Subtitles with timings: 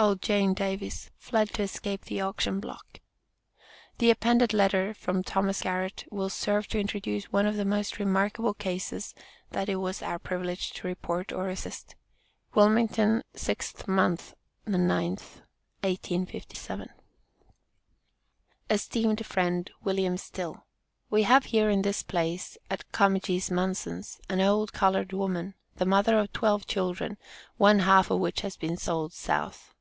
[0.00, 3.00] OLD JANE DAVIS FLED TO ESCAPE THE AUCTION BLOCK.
[3.98, 8.54] The appended letter, from Thomas Garrett, will serve to introduce one of the most remarkable
[8.54, 9.12] cases
[9.50, 11.96] that it was our privilege to report or assist:
[12.54, 14.16] WILMINGTON, 6 mo.,
[14.68, 15.40] 9th,
[15.82, 16.90] 1857.
[18.70, 20.64] ESTEEMED FRIEND WILLIAM STILL:
[21.10, 26.20] We have here in this place, at Comegys Munson's an old colored woman, the mother
[26.20, 27.18] of twelve children,
[27.56, 29.74] one half of which has been sold South.